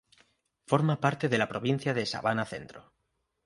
Forma 0.71 0.99
parte 0.99 1.29
de 1.29 1.37
la 1.37 1.47
provincia 1.47 1.93
de 1.93 2.07
Sabana 2.07 2.43
Centro. 2.45 2.91